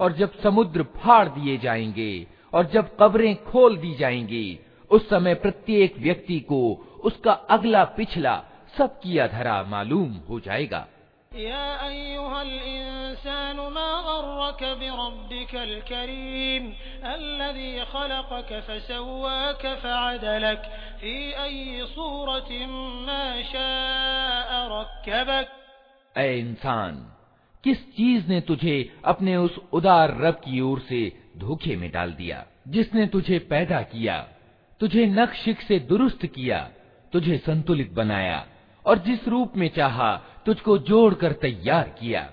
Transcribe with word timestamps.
और 0.00 0.12
जब 0.12 0.38
समुद्र 0.42 0.82
फाड़ 0.96 1.28
दिए 1.28 1.56
जाएँगे 1.58 2.26
और 2.52 2.66
जब 2.66 2.96
कब्रें 2.96 3.34
खोल 3.44 3.76
दी 3.76 3.94
जाएँगी 3.94 4.58
उस 4.90 5.08
समय 5.10 5.34
प्रत्येक 5.34 5.98
व्यक्ति 5.98 6.38
को 6.40 6.60
उसका 7.04 7.32
अगला 7.50 7.84
पिछला 7.96 8.36
सब 8.78 9.00
किया 9.00 9.26
धरा 9.28 9.62
मालूम 9.62 10.12
हो 10.28 10.40
जाएगा। 10.40 10.86
या 11.32 11.64
अय्युहल 11.76 12.52
इंसान 12.66 13.56
मा 13.72 13.88
गर्रक 14.02 14.62
बिरब्बिकल 14.78 15.74
करीम 15.88 16.70
अल्लज़ी 17.12 17.72
खलक़क 17.92 18.52
फसव्वाक 18.68 19.66
फअदलक 19.82 20.70
फ़ी 21.00 21.16
अय्यि 21.32 21.86
सूरतिन 21.86 22.70
मा 23.06 23.20
शाअ 23.42 24.62
रक्कबक। 24.72 25.46
ऐ 26.16 26.32
इंसान 26.38 27.04
किस 27.66 27.96
चीज़ 27.96 28.28
ने 28.28 28.40
तुझे 28.40 28.96
अपने 29.04 29.36
उस 29.36 29.60
उदार 29.72 30.20
रब 30.20 30.34
की 30.34 30.60
ओर 30.60 30.80
से 30.80 31.22
धोखे 31.36 31.76
में 31.76 31.92
डाल 31.92 32.12
दिया? 32.12 32.46
जिसने 32.68 33.06
तुझे 33.06 33.38
पैदा 33.38 33.82
किया, 33.82 34.28
तुझे 34.80 35.06
नक्शिक 35.06 35.60
से 35.60 35.78
दुरुस्त 35.78 36.26
किया, 36.26 36.70
तुझे 37.12 37.38
संतुलित 37.38 37.92
बनाया 37.92 38.46
और 38.86 38.98
जिस 38.98 39.28
रूप 39.28 39.56
में 39.56 39.68
चाहा 39.68 40.16
तुझको 40.46 40.78
जोड़कर 40.78 41.32
तैयार 41.32 41.88
किया। 41.88 42.32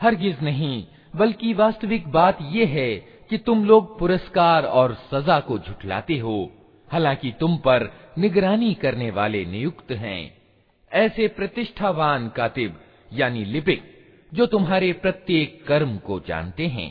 हरगिज 0.00 0.36
नहीं 0.42 0.76
बल्कि 1.16 1.52
वास्तविक 1.54 2.06
बात 2.08 2.38
यह 2.52 2.68
है 2.68 2.92
कि 3.30 3.38
तुम 3.38 3.64
लोग 3.64 3.98
पुरस्कार 3.98 4.64
और 4.64 4.94
सजा 5.12 5.38
को 5.40 5.58
झुठलाते 5.58 6.16
हो 6.18 6.36
हालांकि 6.88 7.32
तुम 7.40 7.56
पर 7.56 7.80
निगरानी 8.18 8.72
करने 8.74 9.10
वाले 9.10 9.44
नियुक्त 9.44 9.90
हैं 9.94 10.22
ऐसे 10.92 11.26
प्रतिष्ठावान 11.28 12.28
कातिब 12.28 12.80
यानी 13.12 13.44
लिपिक 13.44 13.82
जो 14.32 14.46
तुम्हारे 14.46 14.92
प्रत्येक 15.02 15.64
कर्म 15.68 15.96
को 15.98 16.18
जानते 16.20 16.66
हैं 16.68 16.90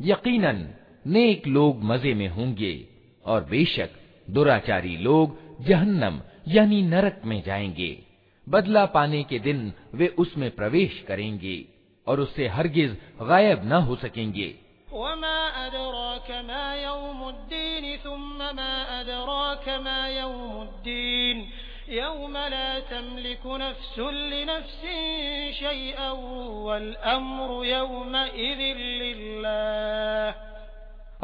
यकीनन, 0.00 0.74
नेक 1.06 1.46
लोग 1.46 1.84
मज़े 1.84 2.14
में 2.14 2.28
होंगे 2.28 2.88
और 3.24 3.44
बेशक 3.44 3.90
दुराचारी 4.30 4.96
लोग 4.96 5.38
जहन्नम, 5.64 6.20
यानी 6.48 6.82
नरक 6.82 7.22
में 7.24 7.42
जाएँगे। 7.42 8.02
बदला 8.48 8.86
पाने 8.86 9.22
के 9.22 9.38
दिन 9.38 9.72
वे 9.94 10.06
उसमें 10.06 10.50
प्रवेश 10.50 11.04
करेंगे 11.08 11.64
और 12.06 12.20
उससे 12.20 12.48
हरगिज 12.48 12.90
गायब 13.22 13.64
न 13.64 13.72
हो 13.72 13.96
सकेंगे। 13.96 14.54
वमा 14.92 15.66
अदराक 15.66 16.44
मा 16.44 16.74
यौमुद्दीन, 16.74 17.96
सुम्मा 17.96 18.52
मा 18.52 19.00
अदराक 19.00 19.68
मा 19.68 20.08
यौमुद्दीन। 20.08 21.48
यौम 21.88 22.32
ला 22.32 22.80
तमलिकु 22.80 23.56
नफ्सुन 23.56 24.14
लिनफ्सिन 24.14 25.52
शैअन 25.52 26.64
वल 26.66 26.92
अम्रु 26.92 27.64
यौमइज़िन 27.64 28.78
लिल्लाह 28.98 29.53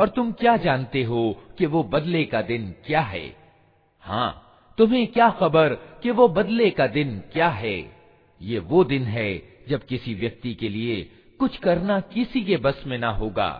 और 0.00 0.08
तुम 0.08 0.32
क्या 0.32 0.56
जानते 0.56 1.02
हो 1.02 1.36
कि 1.58 1.66
वो 1.66 1.82
बदले 1.82 2.24
का 2.24 2.42
दिन 2.42 2.74
क्या 2.86 3.00
है? 3.00 3.36
हाँ 4.00 4.30
तुम्हें 4.78 5.06
क्या 5.06 5.30
खबर 5.30 5.74
कि 6.02 6.10
वो 6.10 6.28
बदले 6.28 6.70
का 6.70 6.86
दिन 6.86 7.18
क्या 7.32 7.48
है? 7.48 7.78
ये 8.40 8.58
वो 8.58 8.84
दिन 8.84 9.02
है 9.02 9.42
जब 9.68 9.82
किसी 9.82 10.14
व्यक्ति 10.14 10.54
के 10.54 10.68
लिए 10.68 11.02
कुछ 11.38 11.56
करना 11.56 12.00
किसी 12.00 12.44
के 12.44 12.56
बस 12.56 12.82
में 12.86 12.98
ना 12.98 13.10
होगा। 13.10 13.50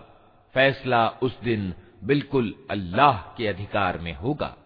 फैसला 0.55 1.09
उस 1.09 1.41
दिन 1.41 1.75
बिल्कुल 2.05 2.55
अल्लाह 2.71 3.17
के 3.37 3.47
अधिकार 3.47 3.99
में 3.99 4.15
होगा। 4.15 4.57